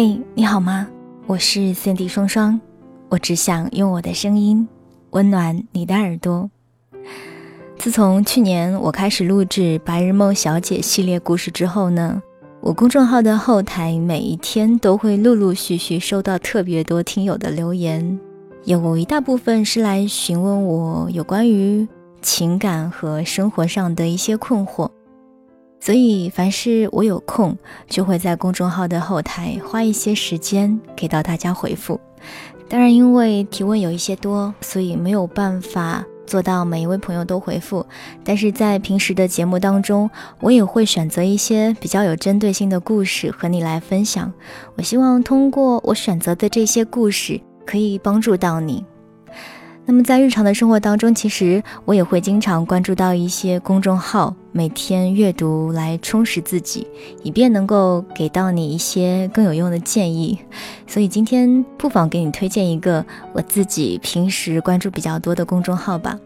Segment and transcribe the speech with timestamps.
[0.00, 0.86] 嘿，你好吗？
[1.26, 2.60] 我是 Cindy 双双，
[3.08, 4.68] 我只想用我的声音
[5.10, 6.48] 温暖你的耳朵。
[7.76, 12.22] 自从去年我开始录制《白日梦小姐》系列故事之后呢，
[12.60, 18.20] 我公众号的后台每一天都会陆陆续续收到特别多听友的留言，
[18.62, 21.88] 有一大部分是来询问我有关于
[22.22, 24.88] 情感和生活上的一些困惑。
[25.80, 27.56] 所以，凡是我有空，
[27.88, 32.00] 就会在公众号的后台花一些时间给到大家回复。
[32.68, 37.86] 当然，因为提问有一些多，所以没有办法做到每一位朋友都回复。
[38.22, 40.10] 但是在平时的节目当中，
[40.40, 44.30] 我也会选择一些比较有针对性的故事和你来分享。
[44.76, 48.84] 我希望通过我选择的这些故事，可以帮助到你。
[49.90, 56.86] 那么在日常的生活当中，其实我也会经常关注到一些公众号，每天阅读来充实自己，
[57.22, 60.38] 以便能够给到你一些更有用的建议。
[60.86, 66.18] 所以今天不妨给你推荐一个我自己平时关注比较多的公众号吧。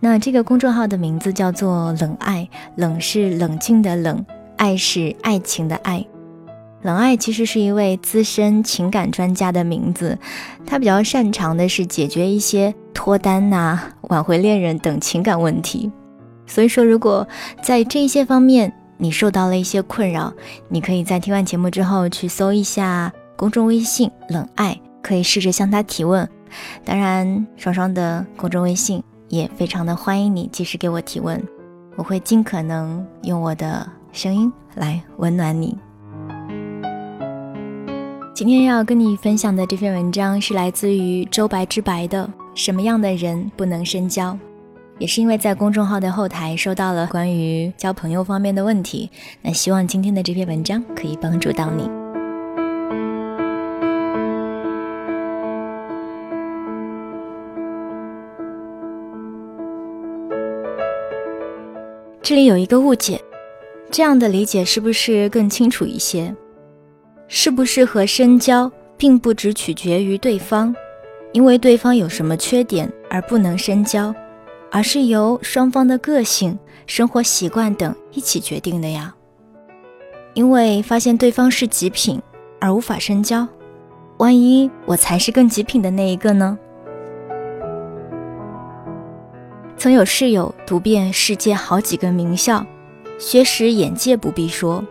[0.00, 4.22] 那这个公众号的名字叫做“冷爱”，冷是冷静的冷，
[4.58, 6.04] 爱是爱情的爱。
[6.82, 10.16] 冷爱其实是一位资深情感专家的名字，
[10.66, 15.88] 他比较擅长的是解决一些脱单呐、挽回恋人等情感问题。
[16.48, 17.24] 所以说，如果
[17.62, 20.32] 在这些方面你受到了一些困扰，
[20.68, 26.28] 你可以在听完节目之后去搜一下公众微信“冷爱”，可以试着向他提问。
[26.84, 31.40] 当然，双双的公众微信也非常的欢迎你及时给我提问，
[31.94, 35.78] 我会尽可能用我的声音来温暖你。
[38.34, 44.32] 今天要跟你分享的这篇文章是来自于周白之白的《什么样的人不能深交》，
[44.98, 49.08] 也是因为在公众号的后台收到了关于交朋友方面的问题，
[49.42, 51.88] 那希望今天的这篇文章可以帮助到你。
[62.20, 63.22] 这里有一个误解，
[63.88, 66.34] 这样的理解是不是更清楚一些？
[67.28, 70.74] 适不适合深交，并不只取决于对方，
[71.32, 74.14] 因为对方有什么缺点而不能深交，
[74.70, 79.14] 而是由双方的个性、生活习惯等一起决定的呀。
[80.34, 82.20] 因为发现对方是极品
[82.60, 83.46] 而无法深交，
[84.18, 86.58] 万一我才是更极品的那一个呢？
[89.76, 92.64] 曾有室友读遍世界好几个名校，
[93.18, 94.84] 学识眼界不必说。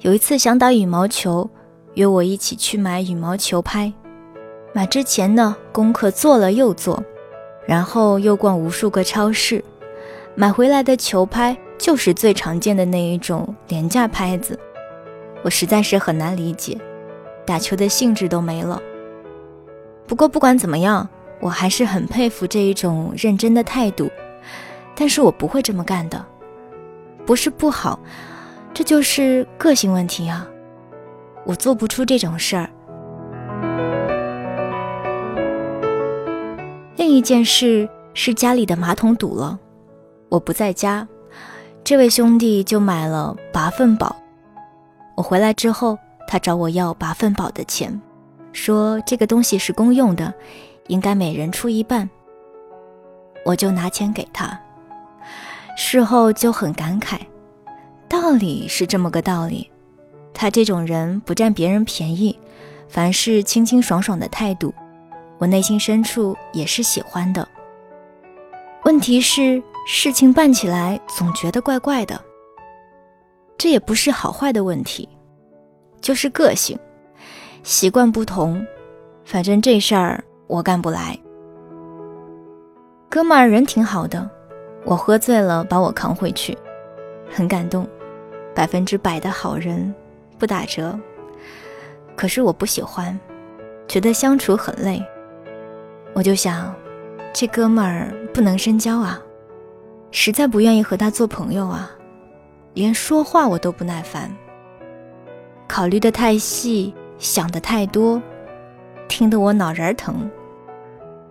[0.00, 1.48] 有一次想打羽毛球，
[1.94, 3.92] 约我一起去买羽毛球拍。
[4.76, 7.00] 买之前呢，功课做了又做，
[7.64, 9.62] 然后又逛无数个超市，
[10.34, 14.58] 买回来的球拍就是最常见的那一种廉价拍子。
[15.44, 16.76] 我实在是很难理解，
[17.46, 18.82] 打球的兴致都没了。
[20.08, 21.08] 不过不管怎么样，
[21.38, 24.10] 我还是很佩服这一种认真的态度。
[24.96, 26.26] 但是我不会这么干的，
[27.24, 28.00] 不是不好。
[28.72, 30.48] 这就是个性问题啊！
[31.44, 32.68] 我做不出这种事儿。
[37.14, 39.56] 一件事是家里的马桶堵了，
[40.28, 41.06] 我不在家，
[41.84, 44.16] 这位兄弟就买了拔粪宝。
[45.14, 48.02] 我回来之后，他找我要拔粪宝的钱，
[48.52, 50.34] 说这个东西是公用的，
[50.88, 52.10] 应该每人出一半。
[53.44, 54.58] 我就拿钱给他，
[55.76, 57.20] 事后就很感慨。
[58.08, 59.70] 道理是这么个道理，
[60.32, 62.36] 他这种人不占别人便宜，
[62.88, 64.74] 凡事清清爽爽的态度，
[65.38, 67.46] 我内心深处也是喜欢的。
[68.84, 72.20] 问题是事情办起来总觉得怪怪的，
[73.56, 75.08] 这也不是好坏的问题，
[76.00, 76.78] 就是个性
[77.62, 78.64] 习惯不同。
[79.24, 81.18] 反正这事儿我干不来。
[83.08, 84.28] 哥们儿人挺好的，
[84.84, 86.56] 我喝醉了把我扛回去，
[87.30, 87.88] 很感动。
[88.54, 89.92] 百分之百的好人，
[90.38, 90.98] 不打折。
[92.14, 93.18] 可是我不喜欢，
[93.88, 95.02] 觉得相处很累。
[96.14, 96.74] 我就想，
[97.32, 99.20] 这哥们儿不能深交啊，
[100.12, 101.90] 实在不愿意和他做朋友啊，
[102.72, 104.30] 连说话我都不耐烦。
[105.66, 108.22] 考虑的太细，想的太多，
[109.08, 110.30] 听得我脑仁疼。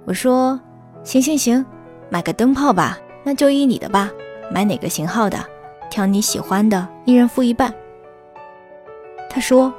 [0.05, 0.59] 我说，
[1.03, 1.65] 行行行，
[2.09, 4.11] 买个灯泡吧，那就依你的吧，
[4.51, 5.37] 买哪个型号的？
[5.89, 7.73] 挑你喜欢的，一人付一半。
[9.29, 9.71] 他说：“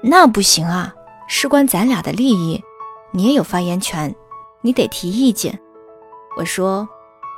[0.00, 0.94] 那不行啊，
[1.26, 2.62] 事关咱俩的利益，
[3.10, 4.14] 你也有发言权，
[4.60, 5.58] 你得提意见。”
[6.36, 6.88] 我说：“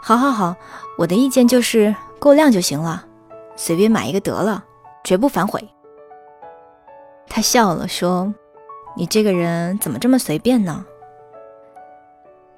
[0.02, 0.56] 好好好，
[0.96, 3.04] 我的意见就是够亮就行了，
[3.56, 4.64] 随便买一个得了，
[5.04, 5.68] 绝不反悔。”
[7.28, 8.32] 他笑了，说
[8.96, 10.84] ：“你这个人怎么这么随便呢？”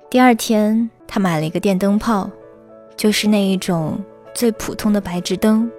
[0.09, 2.31] 第二天，他买了一个电灯泡，
[2.97, 4.03] 就是那一种
[4.35, 5.71] 最普通的白炽灯。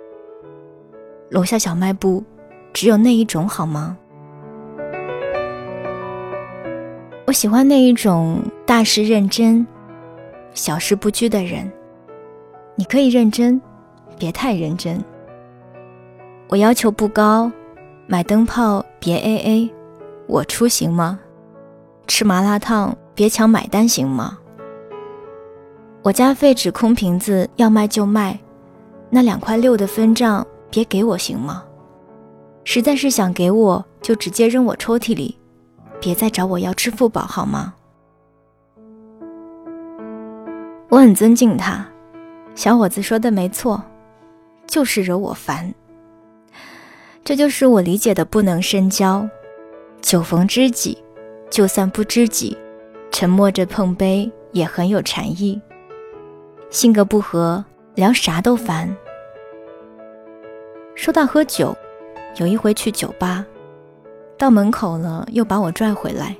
[1.29, 2.23] 楼下小卖部
[2.73, 3.97] 只有那一种，好吗？
[7.31, 9.65] 我喜欢那一种大事认真、
[10.53, 11.71] 小事不拘的人。
[12.75, 13.61] 你可以认真，
[14.19, 15.01] 别太认真。
[16.49, 17.49] 我要求不高。
[18.05, 19.73] 买灯泡别 A A，
[20.27, 21.21] 我出行吗？
[22.05, 24.37] 吃麻辣烫别抢买单行吗？
[26.01, 28.37] 我家废纸空瓶子要卖就卖，
[29.09, 31.63] 那两块六的分账别给我行吗？
[32.65, 35.37] 实在是想给我就直接扔我抽屉里，
[36.01, 37.75] 别再找我要支付宝好吗？
[40.89, 41.87] 我很尊敬他，
[42.55, 43.81] 小伙子说的没错，
[44.67, 45.73] 就是惹我烦。
[47.23, 49.25] 这就是我理解的不能深交。
[50.01, 50.97] 酒逢知己，
[51.49, 52.57] 就算不知己，
[53.11, 55.61] 沉默着碰杯也很有禅意。
[56.71, 57.63] 性格不合，
[57.93, 58.93] 聊啥都烦。
[60.95, 61.77] 说到喝酒，
[62.37, 63.45] 有一回去酒吧，
[64.41, 66.35] 到门口了又把我拽回来，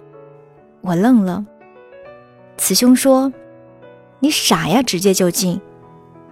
[0.81, 1.45] 我愣了。
[2.57, 3.31] 慈兄说
[4.19, 5.61] ：“你傻呀，直接就进。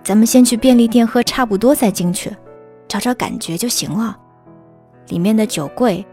[0.04, 2.36] 咱们先去便利店喝差不多再进去，
[2.88, 4.18] 找找感觉就行了。”
[5.10, 6.04] 里面的酒柜，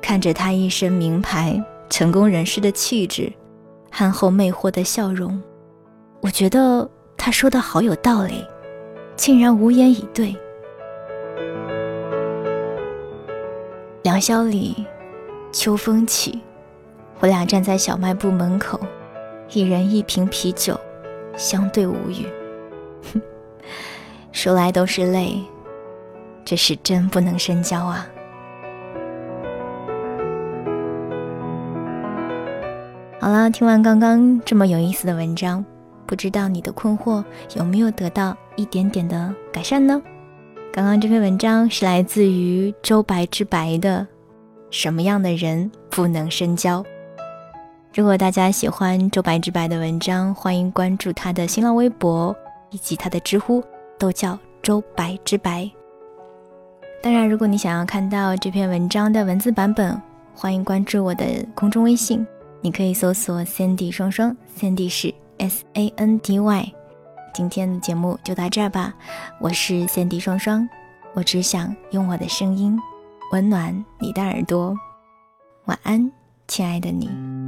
[0.00, 3.30] 看着他一身名牌、成功人士的气质、
[3.90, 5.38] 憨厚魅惑的笑容，
[6.22, 8.42] 我觉得他说的好有道理，
[9.16, 10.34] 竟然无言以对。
[14.02, 14.84] 良宵里，
[15.52, 16.40] 秋风起，
[17.20, 18.80] 我俩站在小卖部门口，
[19.52, 20.78] 一人一瓶啤酒，
[21.36, 22.26] 相对无语。
[23.12, 23.22] 哼，
[24.32, 25.40] 说来都是泪。
[26.44, 28.04] 这是真不能深交啊！
[33.20, 35.64] 好了，听完刚刚这么有意思的文章，
[36.06, 37.22] 不知道你的困惑
[37.54, 40.02] 有没有得到一点点的改善呢？
[40.72, 44.00] 刚刚这篇文章是来自于周白之白的
[44.70, 46.82] 《什么样的人不能深交》。
[47.92, 52.34] 如果大家喜欢周白之白的文章，欢迎关注他的新浪微博
[52.70, 53.62] 以及他的知乎，
[53.98, 55.70] 都叫周白之白。
[57.02, 60.00] 当然，如果你想要看到这篇文章的文字版本，
[60.34, 62.26] 欢迎关注我的公众微信，
[62.62, 66.72] 你可以搜索 “Sandy 双双 ”，Sandy 是 S A N D Y。
[67.32, 68.92] 今天的节目就到这儿吧，
[69.40, 70.68] 我是仙笛双双，
[71.14, 72.78] 我只想用我的声音
[73.32, 74.76] 温暖你的耳朵，
[75.64, 76.12] 晚安，
[76.46, 77.41] 亲爱的你。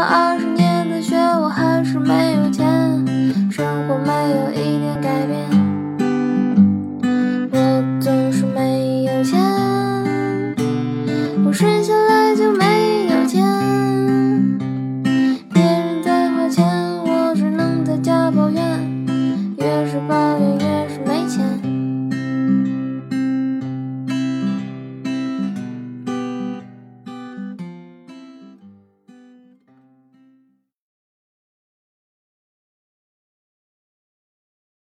[0.00, 2.69] 二十年的学，我还是没有钱。